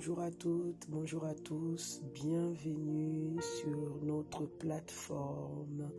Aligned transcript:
Bonjour 0.00 0.20
à 0.20 0.30
toutes, 0.30 0.86
bonjour 0.88 1.26
à 1.26 1.34
tous, 1.34 2.00
bienvenue 2.14 3.36
sur 3.42 4.02
notre 4.02 4.46
plateforme 4.46 5.90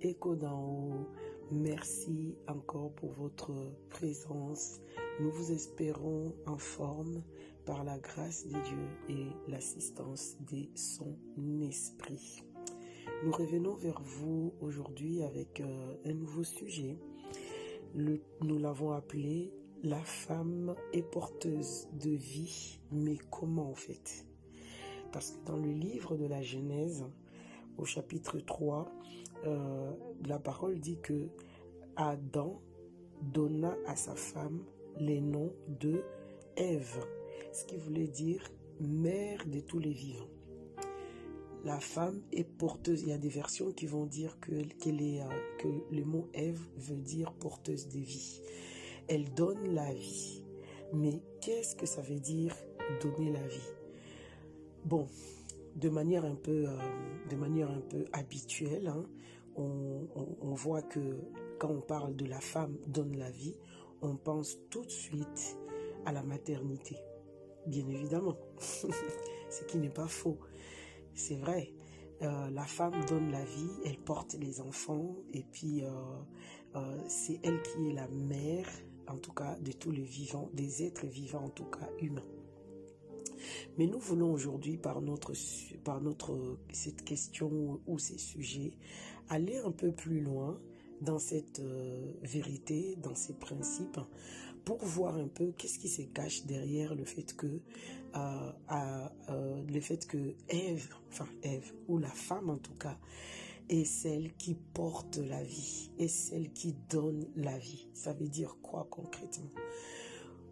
Écho 0.00 0.34
d'en 0.34 0.60
haut. 0.60 1.06
Merci 1.52 2.34
encore 2.48 2.92
pour 2.96 3.12
votre 3.12 3.52
présence. 3.90 4.80
Nous 5.20 5.30
vous 5.30 5.52
espérons 5.52 6.34
en 6.46 6.58
forme 6.58 7.22
par 7.64 7.84
la 7.84 7.96
grâce 8.00 8.44
de 8.44 8.60
Dieu 8.60 8.88
et 9.08 9.26
l'assistance 9.48 10.36
de 10.50 10.66
son 10.74 11.16
esprit. 11.62 12.42
Nous 13.24 13.30
revenons 13.30 13.74
vers 13.74 14.02
vous 14.02 14.52
aujourd'hui 14.60 15.22
avec 15.22 15.60
euh, 15.60 15.94
un 16.04 16.14
nouveau 16.14 16.42
sujet. 16.42 16.98
Nous 17.94 18.58
l'avons 18.58 18.90
appelé 18.90 19.52
La 19.84 20.00
femme 20.00 20.74
est 20.94 21.02
porteuse 21.02 21.88
de 21.92 22.08
vie, 22.08 22.80
mais 22.90 23.18
comment 23.30 23.68
en 23.68 23.74
fait? 23.74 24.24
Parce 25.12 25.32
que 25.32 25.44
dans 25.44 25.58
le 25.58 25.70
livre 25.72 26.16
de 26.16 26.24
la 26.24 26.40
Genèse, 26.40 27.04
au 27.76 27.84
chapitre 27.84 28.38
3, 28.38 28.90
euh, 29.44 29.92
la 30.24 30.38
parole 30.38 30.80
dit 30.80 30.96
que 31.02 31.28
Adam 31.96 32.62
donna 33.20 33.76
à 33.86 33.94
sa 33.94 34.14
femme 34.14 34.64
les 34.98 35.20
noms 35.20 35.52
de 35.68 36.02
Ève, 36.56 37.04
ce 37.52 37.66
qui 37.66 37.76
voulait 37.76 38.08
dire 38.08 38.42
mère 38.80 39.44
de 39.46 39.60
tous 39.60 39.80
les 39.80 39.92
vivants. 39.92 40.30
La 41.62 41.78
femme 41.78 42.22
est 42.32 42.44
porteuse. 42.44 43.02
Il 43.02 43.08
y 43.08 43.12
a 43.12 43.18
des 43.18 43.28
versions 43.28 43.70
qui 43.70 43.84
vont 43.84 44.06
dire 44.06 44.40
que, 44.40 44.52
euh, 44.52 45.28
que 45.58 45.68
le 45.94 46.04
mot 46.06 46.30
Ève 46.32 46.62
veut 46.78 47.02
dire 47.02 47.34
porteuse 47.34 47.88
de 47.88 47.98
vie. 47.98 48.40
Elle 49.08 49.32
donne 49.34 49.74
la 49.74 49.92
vie. 49.92 50.42
Mais 50.92 51.20
qu'est-ce 51.40 51.76
que 51.76 51.86
ça 51.86 52.02
veut 52.02 52.20
dire 52.20 52.54
donner 53.02 53.32
la 53.32 53.46
vie? 53.46 53.72
Bon, 54.84 55.06
de 55.76 55.88
manière 55.88 56.24
un 56.24 56.34
peu, 56.34 56.66
euh, 56.66 58.04
habituelle, 58.12 58.88
hein, 58.88 59.04
on, 59.56 60.54
voit 60.54 60.82
que 60.82 61.18
quand 61.58 61.70
on 61.70 61.80
parle 61.80 62.16
de 62.16 62.26
la 62.26 62.40
femme 62.40 62.76
donne 62.86 63.16
la 63.16 63.30
vie, 63.30 63.56
on 64.02 64.16
pense 64.16 64.58
tout 64.70 64.84
de 64.84 64.90
suite 64.90 65.58
à 66.04 66.12
la 66.12 66.22
maternité. 66.22 66.96
Bien 67.66 67.88
évidemment, 67.88 68.36
ce 68.58 69.64
qui 69.64 69.78
n'est 69.78 69.90
pas 69.90 70.08
faux. 70.08 70.38
C'est 71.14 71.36
vrai, 71.36 71.72
euh, 72.22 72.50
la 72.50 72.64
femme 72.64 73.04
donne 73.08 73.30
la 73.30 73.44
vie, 73.44 73.70
elle 73.84 73.98
porte 73.98 74.34
les 74.34 74.60
enfants 74.60 75.16
et 75.32 75.42
puis 75.42 75.82
euh, 75.84 76.98
c'est 77.08 77.40
elle 77.42 77.62
qui 77.62 77.90
est 77.90 77.92
la 77.92 78.08
mère, 78.08 78.68
en 79.08 79.16
tout 79.16 79.32
cas, 79.32 79.56
de 79.60 79.72
tous 79.72 79.90
les 79.90 80.02
vivants, 80.02 80.50
des 80.54 80.84
êtres 80.84 81.06
vivants, 81.06 81.44
en 81.44 81.50
tout 81.50 81.64
cas 81.64 81.88
humains. 82.00 82.24
Mais 83.78 83.86
nous 83.86 83.98
voulons 83.98 84.32
aujourd'hui, 84.32 84.76
par 84.76 85.00
notre, 85.02 85.32
par 85.84 86.00
notre, 86.00 86.58
cette 86.72 87.04
question 87.04 87.80
ou 87.86 87.98
ces 87.98 88.18
sujets, 88.18 88.72
aller 89.28 89.58
un 89.58 89.72
peu 89.72 89.92
plus 89.92 90.20
loin 90.20 90.58
dans 91.00 91.18
cette 91.18 91.60
vérité, 92.22 92.96
dans 93.02 93.14
ces 93.14 93.34
principes, 93.34 93.98
pour 94.64 94.78
voir 94.78 95.16
un 95.16 95.28
peu 95.28 95.52
qu'est-ce 95.56 95.78
qui 95.78 95.88
se 95.88 96.02
cache 96.02 96.44
derrière 96.44 96.94
le 96.94 97.04
fait 97.04 97.36
que 97.36 97.46
euh, 98.16 98.50
euh, 99.28 99.62
le 99.68 99.80
fait 99.80 100.06
que 100.06 100.34
Ève, 100.48 100.88
enfin 101.10 101.26
Ève 101.42 101.72
ou 101.88 101.98
la 101.98 102.08
femme 102.08 102.50
en 102.50 102.58
tout 102.58 102.74
cas, 102.74 102.96
est 103.68 103.84
celle 103.84 104.34
qui 104.34 104.54
porte 104.54 105.18
la 105.18 105.42
vie, 105.42 105.90
est 105.98 106.08
celle 106.08 106.52
qui 106.52 106.74
donne 106.90 107.26
la 107.36 107.58
vie. 107.58 107.88
Ça 107.92 108.12
veut 108.12 108.28
dire 108.28 108.56
quoi 108.62 108.86
concrètement? 108.90 109.50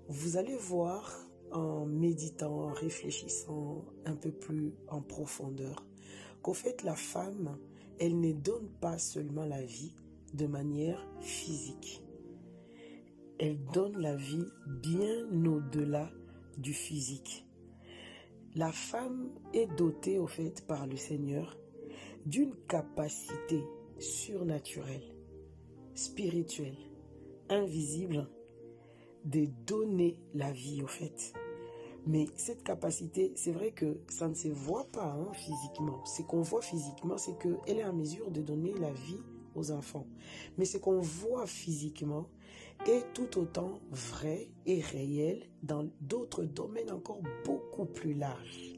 Vous 0.08 0.36
allez 0.36 0.56
voir 0.56 1.12
en 1.52 1.86
méditant, 1.86 2.68
en 2.68 2.72
réfléchissant 2.72 3.84
un 4.04 4.16
peu 4.16 4.32
plus 4.32 4.74
en 4.88 5.02
profondeur, 5.02 5.86
qu'au 6.42 6.54
fait 6.54 6.82
la 6.82 6.94
femme, 6.94 7.58
elle 7.98 8.18
ne 8.20 8.32
donne 8.32 8.68
pas 8.80 8.98
seulement 8.98 9.44
la 9.44 9.62
vie 9.62 9.94
de 10.34 10.46
manière 10.46 11.06
physique 11.20 12.02
elle 13.42 13.58
donne 13.74 13.98
la 13.98 14.14
vie 14.14 14.46
bien 14.68 15.26
au-delà 15.44 16.08
du 16.58 16.72
physique. 16.72 17.44
La 18.54 18.70
femme 18.70 19.30
est 19.52 19.66
dotée 19.76 20.20
au 20.20 20.28
fait 20.28 20.64
par 20.68 20.86
le 20.86 20.96
Seigneur 20.96 21.58
d'une 22.26 22.54
capacité 22.68 23.64
surnaturelle, 23.98 25.14
spirituelle, 25.94 26.76
invisible 27.48 28.28
de 29.24 29.46
donner 29.66 30.18
la 30.34 30.52
vie 30.52 30.82
au 30.82 30.86
fait. 30.86 31.32
Mais 32.06 32.26
cette 32.34 32.64
capacité, 32.64 33.32
c'est 33.36 33.52
vrai 33.52 33.70
que 33.70 34.00
ça 34.08 34.28
ne 34.28 34.34
se 34.34 34.48
voit 34.48 34.88
pas 34.90 35.12
hein, 35.12 35.32
physiquement. 35.34 36.04
Ce 36.04 36.22
qu'on 36.22 36.42
voit 36.42 36.62
physiquement, 36.62 37.16
c'est 37.16 37.38
qu'elle 37.38 37.78
est 37.78 37.84
en 37.84 37.92
mesure 37.92 38.30
de 38.30 38.42
donner 38.42 38.74
la 38.74 38.92
vie 38.92 39.20
aux 39.54 39.70
enfants. 39.70 40.06
Mais 40.58 40.64
ce 40.64 40.78
qu'on 40.78 40.98
voit 40.98 41.46
physiquement, 41.46 42.26
est 42.86 43.12
tout 43.14 43.38
autant 43.38 43.80
vrai 43.90 44.48
et 44.66 44.80
réel 44.80 45.42
dans 45.62 45.88
d'autres 46.00 46.44
domaines 46.44 46.90
encore 46.90 47.20
beaucoup 47.44 47.84
plus 47.84 48.14
larges. 48.14 48.72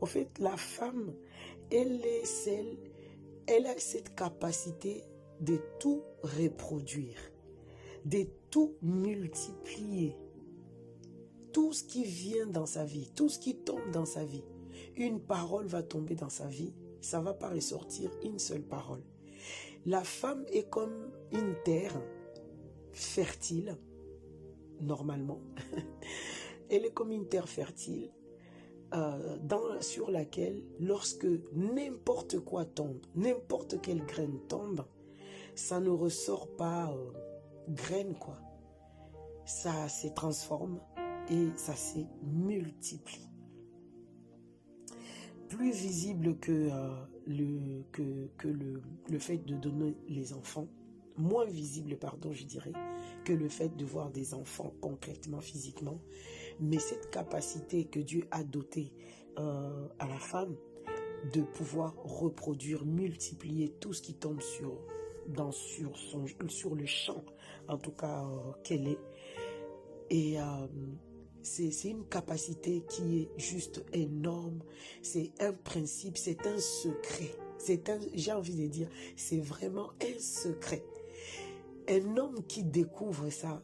En 0.00 0.06
fait, 0.06 0.38
la 0.38 0.56
femme, 0.56 1.14
elle 1.72 2.04
est 2.04 2.26
celle, 2.26 2.76
elle 3.46 3.66
a 3.66 3.78
cette 3.78 4.14
capacité 4.14 5.04
de 5.40 5.58
tout 5.80 6.02
reproduire, 6.22 7.18
de 8.04 8.26
tout 8.50 8.76
multiplier. 8.82 10.16
Tout 11.52 11.72
ce 11.72 11.84
qui 11.84 12.04
vient 12.04 12.46
dans 12.46 12.66
sa 12.66 12.84
vie, 12.84 13.10
tout 13.14 13.28
ce 13.28 13.38
qui 13.38 13.56
tombe 13.56 13.90
dans 13.90 14.04
sa 14.04 14.24
vie, 14.24 14.44
une 14.96 15.20
parole 15.20 15.66
va 15.66 15.82
tomber 15.82 16.14
dans 16.14 16.28
sa 16.28 16.46
vie, 16.46 16.74
ça 17.00 17.20
va 17.20 17.34
pas 17.34 17.48
ressortir 17.48 18.10
une 18.22 18.38
seule 18.38 18.62
parole. 18.62 19.02
La 19.86 20.04
femme 20.04 20.44
est 20.52 20.68
comme 20.68 21.10
une 21.32 21.54
terre 21.64 22.00
fertile, 22.92 23.76
normalement. 24.80 25.40
Elle 26.70 26.84
est 26.86 26.92
comme 26.92 27.12
une 27.12 27.28
terre 27.28 27.48
fertile 27.48 28.10
euh, 28.94 29.80
sur 29.80 30.10
laquelle, 30.10 30.62
lorsque 30.80 31.26
n'importe 31.54 32.38
quoi 32.40 32.64
tombe, 32.64 33.00
n'importe 33.14 33.80
quelle 33.80 34.04
graine 34.04 34.38
tombe, 34.48 34.84
ça 35.54 35.80
ne 35.80 35.90
ressort 35.90 36.48
pas 36.56 36.92
euh, 36.92 37.10
graine, 37.68 38.14
quoi. 38.14 38.38
Ça 39.44 39.88
se 39.88 40.08
transforme 40.08 40.80
et 41.30 41.48
ça 41.56 41.74
se 41.74 42.00
multiplie. 42.22 43.28
Plus 45.48 45.72
visible 45.72 46.38
que, 46.38 46.70
euh, 46.70 46.94
le, 47.26 47.82
que, 47.92 48.28
que 48.38 48.48
le, 48.48 48.82
le 49.10 49.18
fait 49.18 49.38
de 49.38 49.56
donner 49.56 49.96
les 50.08 50.32
enfants, 50.32 50.68
moins 51.16 51.44
visible, 51.44 51.96
pardon, 51.96 52.32
je 52.32 52.44
dirais, 52.44 52.72
que 53.24 53.32
le 53.32 53.48
fait 53.48 53.76
de 53.76 53.84
voir 53.84 54.10
des 54.10 54.34
enfants 54.34 54.72
concrètement, 54.80 55.40
physiquement. 55.40 56.00
Mais 56.60 56.78
cette 56.78 57.10
capacité 57.10 57.84
que 57.84 58.00
Dieu 58.00 58.26
a 58.30 58.44
dotée 58.44 58.92
euh, 59.38 59.88
à 59.98 60.06
la 60.06 60.18
femme 60.18 60.54
de 61.32 61.42
pouvoir 61.42 61.94
reproduire, 62.02 62.84
multiplier 62.84 63.70
tout 63.80 63.92
ce 63.92 64.02
qui 64.02 64.14
tombe 64.14 64.40
sur, 64.40 64.78
dans, 65.28 65.52
sur, 65.52 65.96
son, 65.96 66.26
sur 66.48 66.74
le 66.74 66.86
champ, 66.86 67.24
en 67.68 67.78
tout 67.78 67.92
cas 67.92 68.24
euh, 68.24 68.52
qu'elle 68.64 68.88
est. 68.88 68.98
Et 70.10 70.40
euh, 70.40 70.66
c'est 71.42 71.88
une 71.88 72.04
capacité 72.06 72.84
qui 72.88 73.20
est 73.20 73.30
juste 73.36 73.84
énorme. 73.92 74.62
C'est 75.02 75.32
un 75.40 75.52
principe, 75.52 76.16
c'est 76.16 76.46
un 76.46 76.58
secret. 76.58 77.34
C'est 77.58 77.90
j'ai 78.14 78.32
envie 78.32 78.56
de 78.56 78.66
dire, 78.66 78.88
c'est 79.16 79.38
vraiment 79.38 79.92
un 80.02 80.18
secret. 80.18 80.84
Un 81.88 82.16
homme 82.16 82.44
qui 82.46 82.64
découvre 82.64 83.30
ça, 83.30 83.62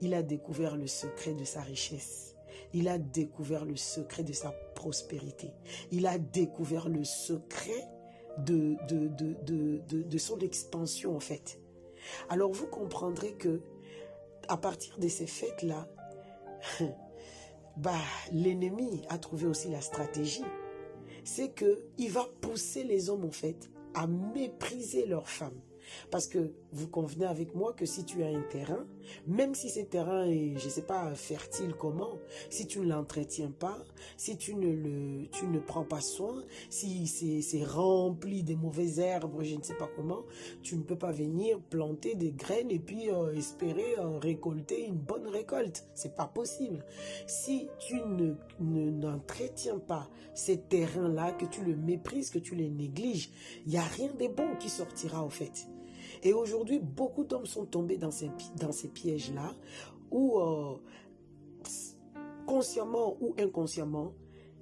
il 0.00 0.14
a 0.14 0.22
découvert 0.22 0.76
le 0.76 0.86
secret 0.86 1.34
de 1.34 1.44
sa 1.44 1.60
richesse. 1.60 2.36
Il 2.72 2.88
a 2.88 2.98
découvert 2.98 3.64
le 3.64 3.76
secret 3.76 4.22
de 4.22 4.32
sa 4.32 4.52
prospérité. 4.74 5.52
Il 5.90 6.06
a 6.06 6.18
découvert 6.18 6.88
le 6.88 7.04
secret 7.04 7.88
de, 8.38 8.76
de, 8.88 9.08
de, 9.08 10.02
de, 10.02 10.18
son 10.18 10.38
expansion, 10.38 11.16
en 11.16 11.20
fait. 11.20 11.60
Alors 12.28 12.52
vous 12.52 12.66
comprendrez 12.66 13.34
que 13.34 13.60
à 14.48 14.56
partir 14.56 14.98
de 14.98 15.08
ces 15.08 15.26
fêtes-là, 15.26 15.88
bah, 17.76 17.92
l'ennemi 18.32 19.02
a 19.08 19.18
trouvé 19.18 19.46
aussi 19.46 19.68
la 19.68 19.80
stratégie. 19.80 20.44
C'est 21.24 21.50
que 21.50 21.86
il 21.98 22.10
va 22.10 22.26
pousser 22.40 22.84
les 22.84 23.10
hommes, 23.10 23.24
en 23.24 23.32
fait, 23.32 23.70
à 23.94 24.06
mépriser 24.06 25.06
leurs 25.06 25.28
femmes 25.28 25.60
Parce 26.10 26.26
que 26.26 26.52
vous 26.72 26.88
convenez 26.88 27.26
avec 27.26 27.54
moi 27.54 27.72
que 27.72 27.86
si 27.86 28.04
tu 28.04 28.22
as 28.22 28.28
un 28.28 28.42
terrain, 28.42 28.86
même 29.26 29.54
si 29.54 29.70
ce 29.70 29.80
terrain 29.80 30.24
est, 30.26 30.56
je 30.58 30.66
ne 30.66 30.70
sais 30.70 30.82
pas, 30.82 31.14
fertile 31.14 31.74
comment, 31.78 32.18
si 32.48 32.66
tu 32.66 32.80
ne 32.80 32.86
l'entretiens 32.86 33.50
pas, 33.50 33.78
si 34.16 34.36
tu 34.36 34.54
ne, 34.54 34.70
le, 34.70 35.28
tu 35.30 35.46
ne 35.46 35.58
prends 35.58 35.84
pas 35.84 36.00
soin, 36.00 36.44
si 36.68 37.06
c'est 37.06 37.64
rempli 37.64 38.42
de 38.42 38.54
mauvaises 38.54 38.98
herbes, 38.98 39.42
je 39.42 39.56
ne 39.56 39.62
sais 39.62 39.74
pas 39.74 39.88
comment, 39.96 40.24
tu 40.62 40.76
ne 40.76 40.82
peux 40.82 40.96
pas 40.96 41.12
venir 41.12 41.60
planter 41.60 42.14
des 42.14 42.32
graines 42.32 42.70
et 42.70 42.78
puis 42.78 43.10
euh, 43.10 43.34
espérer 43.34 43.96
euh, 43.98 44.18
récolter 44.18 44.86
une 44.86 44.98
bonne 44.98 45.26
récolte. 45.26 45.86
C'est 45.94 46.16
pas 46.16 46.26
possible. 46.26 46.84
Si 47.26 47.68
tu 47.78 48.00
ne 48.00 48.34
n'entretiens 48.90 49.78
pas 49.78 50.08
ces 50.34 50.58
terrains-là, 50.58 51.32
que 51.32 51.46
tu 51.46 51.62
le 51.64 51.76
méprises, 51.76 52.30
que 52.30 52.38
tu 52.38 52.54
les 52.54 52.70
négliges, 52.70 53.30
il 53.66 53.72
n'y 53.72 53.78
a 53.78 53.82
rien 53.82 54.12
de 54.12 54.28
bon 54.28 54.56
qui 54.58 54.68
sortira 54.68 55.24
au 55.24 55.30
fait. 55.30 55.66
Et 56.22 56.32
aujourd'hui, 56.32 56.78
beaucoup 56.78 57.24
d'hommes 57.24 57.46
sont 57.46 57.64
tombés 57.64 57.96
dans 57.96 58.10
ces, 58.10 58.88
pièges-là 58.88 59.54
où, 60.10 60.38
euh, 60.38 60.76
consciemment 62.46 63.16
ou 63.20 63.34
inconsciemment, 63.38 64.12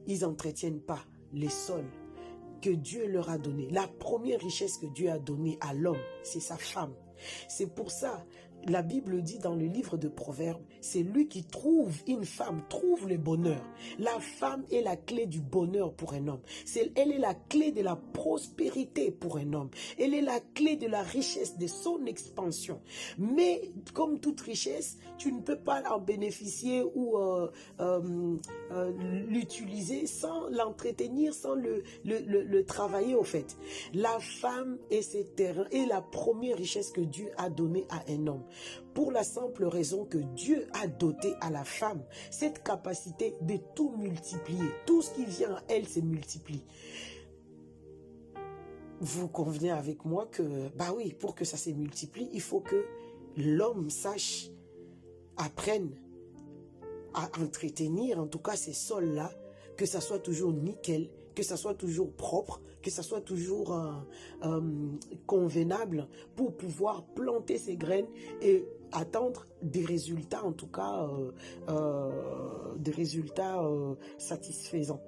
ils 0.07 0.21
n'entretiennent 0.21 0.81
pas 0.81 1.01
les 1.33 1.49
sols 1.49 1.91
que 2.61 2.71
Dieu 2.71 3.07
leur 3.07 3.31
a 3.31 3.39
donnés. 3.39 3.69
La 3.71 3.87
première 3.87 4.41
richesse 4.41 4.79
que 4.79 4.87
Dieu 4.87 5.11
a 5.11 5.19
donnée 5.19 5.59
à 5.61 5.75
l'homme, 5.75 6.01
c'est 6.23 6.41
sa 6.41 6.57
femme. 6.57 6.95
C'est 7.49 7.75
pour 7.75 7.91
ça, 7.91 8.25
la 8.67 8.83
Bible 8.83 9.23
dit 9.23 9.39
dans 9.39 9.55
le 9.55 9.67
livre 9.67 9.97
de 9.97 10.09
Proverbes, 10.09 10.63
c'est 10.81 11.03
lui 11.03 11.29
qui 11.29 11.45
trouve 11.45 11.95
une 12.07 12.25
femme, 12.25 12.63
trouve 12.69 13.09
le 13.09 13.17
bonheur. 13.17 13.63
La 13.99 14.19
femme 14.21 14.65
est 14.71 14.83
la 14.83 14.97
clé 14.97 15.27
du 15.27 15.41
bonheur 15.41 15.93
pour 15.95 16.13
un 16.13 16.29
homme. 16.29 16.41
elle 16.95 17.13
est 17.13 17.19
la 17.19 17.35
clé 17.35 17.73
de 17.73 17.83
la 17.83 17.97
prospérité 17.97 19.11
pour 19.11 19.39
un 19.39 19.53
homme. 19.53 19.71
Elle 19.99 20.15
est 20.15 20.23
la 20.23 20.41
clé 20.55 20.77
de 20.77 20.87
la 20.87 21.03
richesse, 21.03 21.59
de 21.59 21.67
son 21.67 22.05
expansion. 22.07 22.81
Mais 23.19 23.73
comme 23.95 24.21
toute 24.21 24.41
richesse, 24.41 24.99
tu 25.17 25.33
ne 25.33 25.41
peux 25.41 25.59
pas 25.59 25.83
en 25.91 25.99
bénéficier 25.99 26.83
ou 26.95 27.17
euh, 27.17 27.51
euh, 27.81 28.37
euh, 28.73 28.93
l'utiliser 29.29 30.07
sans 30.07 30.49
l'entretenir, 30.49 31.35
sans 31.35 31.55
le, 31.55 31.83
le, 32.05 32.65
travailler 32.65 33.15
au 33.15 33.25
fait. 33.25 33.57
La 33.95 34.19
femme 34.21 34.79
et 34.91 35.03
ses 35.03 35.25
terrains 35.25 35.67
est 35.71 35.87
la 35.87 36.01
première 36.01 36.57
richesse 36.57 36.91
que 36.91 37.01
Dieu 37.01 37.31
a 37.37 37.51
donnée 37.51 37.87
à 37.91 38.03
un 38.11 38.27
homme 38.27 38.43
pour 38.95 39.13
la 39.13 39.25
simple 39.25 39.65
raison 39.65 40.05
que 40.05 40.19
Dieu 40.19 40.67
a 40.73 40.87
doté 40.87 41.35
à 41.41 41.51
la 41.51 41.65
femme 41.65 42.03
cette 42.31 42.63
capacité 42.63 43.37
de 43.43 43.57
tout 43.75 43.95
multiplier. 43.97 44.69
Tout 44.87 45.03
ce 45.03 45.15
qui 45.15 45.25
vient 45.25 45.55
à 45.55 45.63
elle 45.69 45.87
se 45.87 46.01
multiplie. 46.01 46.65
Vous 49.01 49.29
convenez 49.29 49.71
avec 49.71 50.05
moi 50.05 50.27
que, 50.27 50.69
bah 50.77 50.93
oui, 50.97 51.15
pour 51.15 51.35
que 51.35 51.45
ça 51.45 51.57
se 51.57 51.71
multiplie, 51.71 52.29
il 52.33 52.41
faut 52.41 52.61
que 52.61 52.85
l'homme 53.37 53.91
sache, 53.91 54.51
apprenne 55.39 55.91
à 57.15 57.31
entretenir, 57.41 58.19
en 58.19 58.27
tout 58.27 58.41
cas 58.41 58.57
ces 58.57 58.73
sols-là, 58.73 59.31
que 59.77 59.87
ça 59.87 60.01
soit 60.01 60.19
toujours 60.19 60.53
nickel, 60.53 61.09
que 61.39 61.45
ça 61.45 61.57
soit 61.57 61.75
toujours 61.75 62.11
propre, 62.11 62.61
que 62.83 62.91
ça 62.91 63.05
soit 63.05 63.21
toujours 63.21 63.73
euh, 63.73 63.93
euh, 64.43 64.61
convenable 65.25 66.09
pour 66.35 66.57
pouvoir 66.57 67.05
planter 67.15 67.59
ces 67.59 67.77
graines 67.77 68.09
et 68.43 68.65
attendre 68.91 69.47
des 69.63 69.85
résultats, 69.85 70.45
en 70.45 70.51
tout 70.51 70.67
cas, 70.67 71.09
euh, 71.69 72.75
des 72.77 72.91
résultats 72.91 73.63
satisfaisants. 74.17 75.01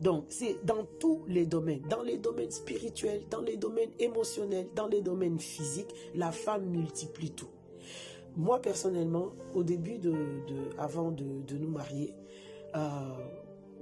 Donc, 0.00 0.24
c'est 0.28 0.56
dans 0.64 0.84
tous 0.98 1.22
les 1.28 1.46
domaines, 1.46 1.82
dans 1.88 2.02
les 2.02 2.18
domaines 2.18 2.50
spirituels, 2.50 3.22
dans 3.30 3.42
les 3.42 3.56
domaines 3.56 3.92
émotionnels, 4.00 4.66
dans 4.74 4.88
les 4.88 5.02
domaines 5.02 5.38
physiques, 5.38 5.94
la 6.16 6.32
femme 6.32 6.64
multiplie 6.64 7.30
tout. 7.30 7.52
Moi, 8.36 8.60
personnellement, 8.60 9.34
au 9.54 9.62
début 9.62 9.98
de, 9.98 10.16
avant 10.78 11.12
de, 11.12 11.56
nous 11.56 11.70
marier, 11.70 12.12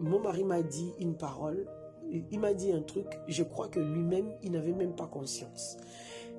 mon 0.02 0.20
mari 0.20 0.44
m'a 0.44 0.62
dit 0.62 0.93
une 0.99 1.16
parole, 1.16 1.66
il 2.31 2.40
m'a 2.40 2.54
dit 2.54 2.72
un 2.72 2.82
truc, 2.82 3.06
je 3.28 3.43
crois 3.43 3.69
que 3.69 3.81
lui-même, 3.81 4.32
il 4.43 4.52
n'avait 4.52 4.72
même 4.72 4.94
pas 4.94 5.06
conscience. 5.06 5.76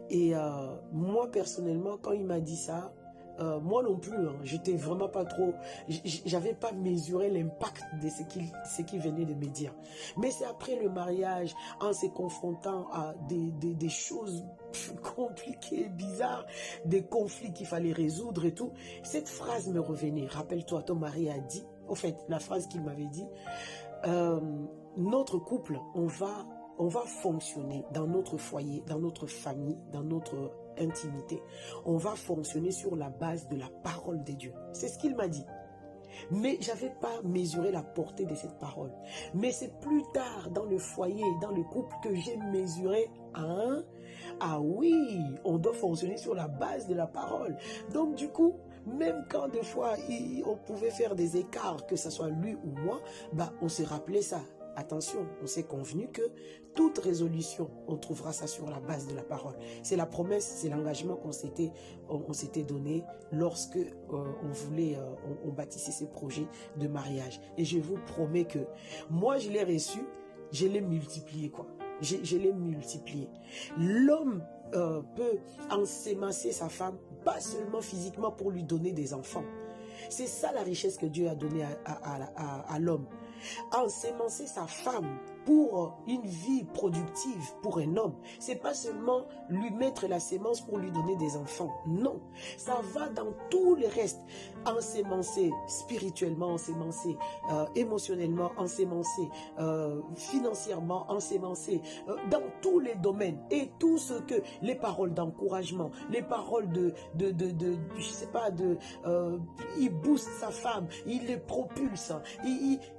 Et 0.10 0.36
euh, 0.36 0.75
moi, 0.92 1.31
personnellement, 1.31 1.98
quand 1.98 2.12
il 2.12 2.25
m'a 2.25 2.39
dit 2.39 2.57
ça, 2.57 2.94
euh, 3.39 3.60
moi 3.60 3.81
non 3.81 3.98
plus, 3.98 4.27
hein, 4.27 4.36
j'étais 4.44 4.75
vraiment 4.75 5.07
pas 5.07 5.25
trop, 5.25 5.54
j'avais 5.88 6.54
pas 6.54 6.71
mesuré 6.71 7.31
l'impact 7.31 7.83
de 8.04 8.10
ce 8.10 8.21
qu'il 8.24 8.45
ce 8.63 8.83
qui 8.83 9.00
venait 9.00 9.25
de 9.25 9.33
me 9.33 9.48
dire. 9.48 9.74
Mais 10.18 10.30
c'est 10.30 10.45
après 10.45 10.75
le 10.75 10.89
mariage, 10.89 11.56
en 11.80 11.94
se 11.94 12.06
confrontant 12.07 12.88
à 12.92 13.15
des, 13.27 13.51
des, 13.54 13.74
des 13.74 13.89
choses 13.89 14.45
compliquées, 15.15 15.89
bizarres, 15.89 16.45
des 16.86 17.04
conflits 17.04 17.54
qu'il 17.54 17.65
fallait 17.65 17.94
résoudre 17.94 18.45
et 18.45 18.54
tout, 18.54 18.71
cette 19.01 19.30
phrase 19.30 19.68
me 19.69 19.80
revenait. 19.80 20.27
Rappelle-toi, 20.27 20.83
ton 20.83 20.95
mari 20.95 21.30
a 21.30 21.39
dit, 21.39 21.63
au 21.94 21.95
fait, 21.95 22.25
la 22.28 22.40
phrase 22.40 22.66
qu'il 22.66 22.81
m'avait 22.81 23.06
dit, 23.06 23.28
euh, 24.07 24.42
notre 24.98 25.38
couple, 25.38 25.80
on 25.94 26.07
va, 26.07 26.48
on 26.80 26.88
va 26.88 27.01
fonctionner 27.01 27.86
dans 27.94 28.07
notre 28.07 28.38
foyer, 28.38 28.84
dans 28.88 28.98
notre 28.98 29.28
famille, 29.28 29.78
dans 29.92 30.01
notre 30.01 30.51
intimité. 30.80 31.40
On 31.86 31.98
va 31.98 32.16
fonctionner 32.16 32.72
sur 32.72 32.95
la 32.95 33.12
base 33.12 33.48
de 33.48 33.57
la 33.57 33.69
parole 33.84 34.24
de 34.24 34.31
Dieu. 34.31 34.54
C'est 34.72 34.88
ce 34.88 34.98
qu'il 34.98 35.16
m'a 35.16 35.28
dit. 35.28 35.45
Mais 36.31 36.57
j'avais 36.62 36.90
pas 36.90 37.22
mesuré 37.24 37.72
la 37.72 37.84
portée 37.84 38.25
de 38.25 38.34
cette 38.34 38.57
parole. 38.57 38.92
Mais 39.36 39.51
c'est 39.51 39.80
plus 39.80 40.04
tard 40.13 40.50
dans 40.50 40.66
le 40.66 40.80
foyer, 40.80 41.24
dans 41.42 41.51
le 41.51 41.63
couple 41.63 41.96
que 42.01 42.16
j'ai 42.16 42.38
mesuré 42.38 43.07
un 43.36 43.84
ah 44.39 44.60
oui, 44.60 45.19
on 45.44 45.57
doit 45.57 45.74
fonctionner 45.74 46.18
sur 46.18 46.34
la 46.34 46.48
base 46.48 46.88
de 46.88 46.96
la 46.96 47.07
parole. 47.07 47.56
Donc 47.94 48.16
du 48.16 48.30
coup, 48.30 48.56
même 48.86 49.26
quand 49.30 49.48
des 49.48 49.64
fois 49.64 49.96
on 50.46 50.56
pouvait 50.56 50.92
faire 50.92 51.16
des 51.16 51.38
écarts, 51.38 51.86
que 51.88 51.96
ce 51.96 52.10
soit 52.10 52.30
lui 52.30 52.56
ou 52.56 52.72
moi, 52.84 53.02
bah, 53.34 53.54
on 53.62 53.70
s'est 53.70 53.86
rappelé 53.86 54.22
ça. 54.22 54.42
Attention, 54.76 55.28
on 55.42 55.46
s'est 55.46 55.64
convenu 55.64 56.08
que 56.08 56.24
toute 56.74 56.98
résolution, 56.98 57.70
on 57.88 57.96
trouvera 57.98 58.34
ça 58.34 58.48
sur 58.48 58.68
la 58.70 58.80
base 58.80 59.08
de 59.08 59.16
la 59.16 59.22
parole. 59.22 59.54
C'est 59.84 59.96
la 59.96 60.08
promesse, 60.08 60.46
c'est 60.58 60.70
l'engagement 60.70 61.16
qu'on 61.16 61.32
s'était 61.32 61.72
on, 62.10 62.34
s'était 62.34 62.64
donné 62.64 63.04
lorsque 63.32 63.78
euh, 63.78 63.92
on 64.12 64.48
voulait, 64.48 64.96
euh, 64.96 65.36
on, 65.46 65.50
bâtissait 65.50 65.92
ces 65.92 66.08
projets 66.08 66.48
de 66.78 66.88
mariage. 66.88 67.40
Et 67.58 67.66
je 67.66 67.78
vous 67.78 67.98
promets 68.08 68.46
que 68.46 68.60
moi, 69.12 69.38
je 69.38 69.52
l'ai 69.52 69.64
reçu, 69.64 70.00
je 70.52 70.66
l'ai 70.66 70.82
multiplié 70.82 71.50
quoi. 71.50 71.68
Je 72.02 72.38
l'ai 72.38 72.52
multiplié. 72.52 73.30
L'homme 73.78 74.44
peut 75.16 75.38
ensemencer 75.70 76.52
sa 76.52 76.70
femme, 76.70 76.98
pas 77.24 77.40
seulement 77.40 77.81
physiquement 77.81 78.31
pour 78.31 78.52
lui 78.52 78.64
donner 78.64 78.92
des 78.92 79.14
enfants. 79.14 79.44
C'est 80.10 80.28
ça 80.28 80.52
la 80.52 80.64
richesse 80.64 80.98
que 80.98 81.06
Dieu 81.06 81.30
a 81.30 81.36
donnée 81.36 81.66
à, 81.86 82.80
l'homme. 82.80 83.06
Ensemencer 83.72 84.48
sa 84.48 84.68
femme 84.68 85.18
pour 85.45 85.98
une 86.07 86.25
vie 86.25 86.63
productive 86.63 87.51
pour 87.62 87.80
un 87.80 87.98
homme. 87.98 88.16
C'est 88.40 88.56
pas 88.56 88.74
seulement 88.74 89.25
lui 89.50 89.72
mettre 89.72 90.07
la 90.07 90.19
sémence 90.19 90.62
pour 90.62 90.78
lui 90.78 90.92
donner 90.92 91.16
des 91.18 91.36
enfants. 91.36 91.74
Non. 91.86 92.22
Ça 92.57 92.79
va 92.94 93.10
dans 93.10 93.34
tout 93.50 93.75
le 93.75 93.88
reste. 93.88 94.22
Ensemencer 94.65 95.51
spirituellement, 95.68 96.53
ensemencer 96.53 97.18
euh, 97.51 97.65
émotionnellement, 97.75 98.51
ensemencer 98.58 99.29
euh, 99.60 100.01
financièrement, 100.15 101.06
ensemencer 101.10 101.82
euh, 102.08 102.15
dans 102.29 102.44
tous 102.62 102.79
les 102.79 102.96
domaines. 102.96 103.39
Et 103.51 103.72
tout 103.79 103.98
ce 103.98 104.13
que 104.13 104.36
les 104.62 104.75
paroles 104.75 105.13
d'encouragement, 105.13 105.91
les 106.10 106.22
paroles 106.22 106.70
de, 106.72 106.94
de, 107.15 107.32
de, 107.32 107.77
je 107.98 108.10
sais 108.10 108.27
pas, 108.27 108.51
de, 108.51 108.77
euh, 109.06 109.38
il 109.77 109.89
booste 109.89 110.29
sa 110.39 110.50
femme, 110.50 110.88
il 111.06 111.25
les 111.25 111.38
propulse. 111.38 112.13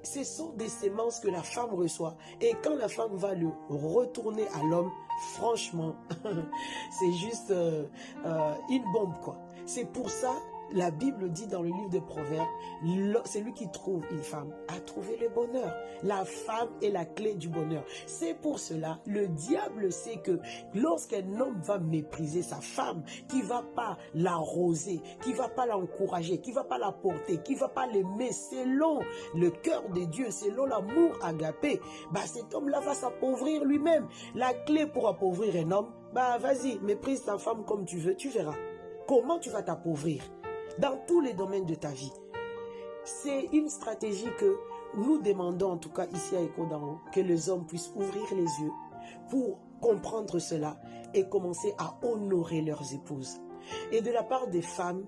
Ce 0.03 0.25
sont 0.25 0.51
des 0.53 0.69
sémences 0.69 1.21
que 1.21 1.29
la 1.29 1.43
femme 1.43 1.75
reçoit. 1.75 2.17
Et 2.41 2.55
quand 2.63 2.77
la 2.77 2.89
femme 2.89 3.15
va 3.17 3.35
le 3.35 3.49
retourner 3.69 4.47
à 4.49 4.63
l'homme, 4.71 4.91
franchement, 5.35 5.95
c'est 6.91 7.13
juste 7.13 7.51
euh, 7.51 7.85
euh, 8.25 8.55
une 8.71 8.85
bombe, 8.93 9.15
quoi. 9.23 9.39
C'est 9.67 9.87
pour 9.87 10.11
ça 10.11 10.35
la 10.73 10.91
Bible 10.91 11.31
dit 11.31 11.47
dans 11.47 11.63
le 11.63 11.69
livre 11.69 11.91
de 11.91 11.99
Proverbes, 12.01 12.49
celui 13.27 13.53
qui 13.53 13.71
trouve 13.71 14.05
une 14.11 14.23
femme 14.23 14.53
a 14.69 14.81
trouvé 14.81 15.17
le 15.21 15.29
bonheur. 15.29 15.73
La 16.03 16.25
femme 16.25 16.69
est 16.83 16.91
la 16.91 17.05
clé 17.05 17.35
du 17.35 17.49
bonheur. 17.49 17.85
C'est 18.07 18.35
pour 18.35 18.59
cela, 18.59 19.01
le 19.07 19.29
diable 19.29 19.93
sait 19.93 20.17
que 20.19 20.39
lorsqu'un 20.75 21.41
homme 21.41 21.61
va 21.63 21.79
mépriser 21.79 22.43
sa 22.43 22.61
femme, 22.61 23.03
qui 23.29 23.43
va 23.43 23.63
pas 23.75 23.99
l'arroser, 24.15 25.01
qui 25.23 25.33
va 25.33 25.49
pas 25.49 25.67
l'encourager, 25.67 26.39
qui 26.39 26.53
va 26.53 26.65
pas 26.65 26.79
la 26.79 26.93
porter, 26.93 27.39
qui 27.43 27.55
va 27.55 27.69
pas 27.69 27.87
l'aimer 27.87 28.33
selon 28.33 29.01
le 29.35 29.51
cœur 29.51 29.89
de 29.91 30.05
Dieu, 30.05 30.31
selon 30.31 30.67
l'amour 30.67 31.13
agapé, 31.23 31.81
bah 32.13 32.27
cet 32.27 32.55
homme-là 32.55 32.81
va 32.81 32.95
s'appauvrir 32.95 33.65
lui-même. 33.65 34.09
La 34.35 34.53
clé 34.55 34.87
pour 34.87 35.09
appauvrir 35.09 35.55
un 35.67 35.71
homme, 35.71 35.93
bah 36.13 36.39
vas-y, 36.39 36.79
méprise 36.81 37.25
ta 37.25 37.39
femme 37.39 37.65
comme 37.65 37.85
tu 37.85 37.99
veux, 37.99 38.15
tu 38.15 38.29
verras. 38.29 38.57
Comment 39.07 39.39
tu 39.39 39.51
vas 39.51 39.63
t'appauvrir? 39.63 40.23
Dans 40.79 40.99
tous 41.07 41.21
les 41.21 41.33
domaines 41.33 41.67
de 41.67 41.75
ta 41.75 41.91
vie. 41.91 42.13
C'est 43.05 43.49
une 43.53 43.69
stratégie 43.69 44.31
que 44.39 44.57
nous 44.97 45.21
demandons, 45.21 45.73
en 45.73 45.77
tout 45.77 45.91
cas 45.91 46.07
ici 46.07 46.37
à 46.37 46.41
Echo 46.41 46.67
que 47.13 47.21
les 47.21 47.49
hommes 47.49 47.67
puissent 47.67 47.93
ouvrir 47.95 48.25
les 48.33 48.63
yeux 48.63 48.73
pour 49.31 49.59
comprendre 49.81 50.39
cela 50.39 50.81
aient 51.13 51.29
commencé 51.29 51.75
à 51.79 51.99
honorer 52.03 52.63
leurs 52.63 52.95
épouses. 52.95 53.41
Et 53.93 54.01
de 54.01 54.11
la 54.11 54.23
part 54.23 54.49
des 54.49 54.63
femmes, 54.63 55.05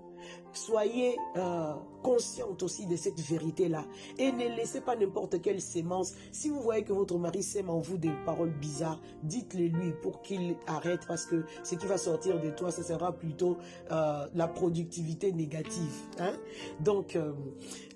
soyez 0.52 1.16
euh, 1.36 1.74
conscientes 2.02 2.62
aussi 2.62 2.86
de 2.86 2.96
cette 2.96 3.20
vérité-là. 3.20 3.84
Et 4.18 4.32
ne 4.32 4.56
laissez 4.56 4.80
pas 4.80 4.96
n'importe 4.96 5.40
quelle 5.42 5.60
sémence. 5.60 6.14
Si 6.32 6.48
vous 6.48 6.60
voyez 6.60 6.84
que 6.84 6.92
votre 6.92 7.18
mari 7.18 7.42
sème 7.42 7.70
en 7.70 7.78
vous 7.78 7.98
des 7.98 8.12
paroles 8.24 8.52
bizarres, 8.52 9.00
dites-les 9.22 9.68
lui 9.68 9.92
pour 10.02 10.22
qu'il 10.22 10.56
arrête 10.66 11.06
parce 11.06 11.26
que 11.26 11.44
ce 11.62 11.74
qui 11.74 11.86
va 11.86 11.98
sortir 11.98 12.40
de 12.40 12.50
toi, 12.50 12.70
ce 12.70 12.82
sera 12.82 13.12
plutôt 13.12 13.56
euh, 13.90 14.26
la 14.34 14.48
productivité 14.48 15.32
négative. 15.32 15.92
Hein? 16.18 16.32
Donc, 16.80 17.16
euh, 17.16 17.32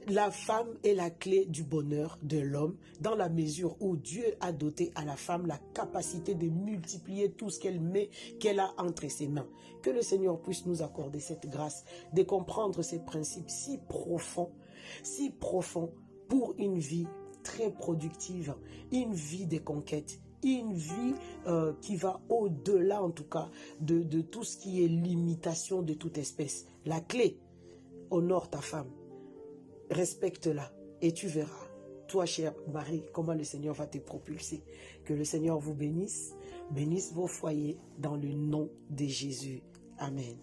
la 0.09 0.31
femme 0.31 0.69
est 0.83 0.95
la 0.95 1.11
clé 1.11 1.45
du 1.45 1.63
bonheur 1.63 2.19
de 2.23 2.39
l'homme 2.39 2.77
dans 3.01 3.15
la 3.15 3.29
mesure 3.29 3.77
où 3.81 3.97
Dieu 3.97 4.25
a 4.41 4.51
doté 4.51 4.91
à 4.95 5.05
la 5.05 5.17
femme 5.17 5.47
la 5.47 5.59
capacité 5.75 6.35
de 6.35 6.49
multiplier 6.49 7.31
tout 7.31 7.51
ce 7.51 7.61
qu'elle 7.61 7.81
met, 7.81 8.11
qu'elle 8.41 8.61
a 8.61 8.73
entre 8.79 9.09
ses 9.09 9.29
mains. 9.29 9.47
Que 9.83 9.91
le 9.91 10.03
Seigneur 10.03 10.41
puisse 10.41 10.67
nous 10.67 10.83
accorder 10.83 11.21
cette 11.21 11.49
grâce 11.49 11.85
comprendre 12.25 12.83
ces 12.83 13.00
principes 13.00 13.50
si 13.50 13.79
profonds, 13.89 14.53
si 15.03 15.31
profonds 15.31 15.93
pour 16.29 16.55
une 16.59 16.79
vie 16.79 17.07
très 17.43 17.71
productive, 17.71 18.55
une 18.93 19.15
vie 19.15 19.47
de 19.47 19.59
conquête, 19.59 20.21
une 20.43 20.73
vie 20.73 21.15
euh, 21.47 21.73
qui 21.81 21.97
va 21.97 22.21
au-delà 22.29 23.03
en 23.03 23.11
tout 23.11 23.29
cas 23.29 23.50
de, 23.81 24.03
de 24.03 24.21
tout 24.21 24.45
ce 24.45 24.57
qui 24.57 24.85
est 24.85 24.89
limitation 24.89 25.83
de 25.83 25.95
toute 25.95 26.19
espèce. 26.19 26.67
La 26.85 27.00
clé, 27.00 27.39
honore 28.11 28.50
ta 28.50 28.61
femme 28.61 28.91
respecte-la 29.91 30.73
et 31.03 31.12
tu 31.12 31.27
verras, 31.27 31.67
toi, 32.09 32.27
cher 32.27 32.55
Marie, 32.73 33.05
comment 33.12 33.35
le 33.35 33.45
Seigneur 33.45 33.75
va 33.75 33.87
te 33.87 33.99
propulser. 33.99 34.62
Que 35.05 35.15
le 35.15 35.25
Seigneur 35.25 35.59
vous 35.59 35.75
bénisse, 35.75 36.35
bénisse 36.71 37.12
vos 37.12 37.27
foyers 37.27 37.79
dans 37.99 38.17
le 38.17 38.33
nom 38.33 38.71
de 38.89 39.05
Jésus. 39.07 39.62
Amen. 39.99 40.37